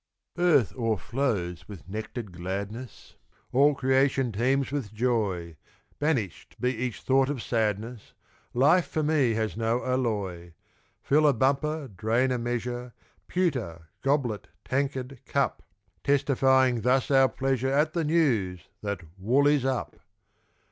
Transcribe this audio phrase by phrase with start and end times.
[0.41, 3.17] _Earth o'erflows with nectared gladness,
[3.51, 5.57] All creation teems with joy;
[5.99, 8.15] Banished be each thought of sadness,
[8.55, 10.53] Life for me has no alloy.
[11.03, 11.87] Fill a bumper!
[11.87, 12.95] drain a measure,
[13.27, 13.89] Pewter!
[14.01, 14.47] goblet!
[14.65, 15.19] tankard!
[15.27, 15.61] cup!
[16.03, 19.97] Testifying thus our pleasure At the news that "Wool is up."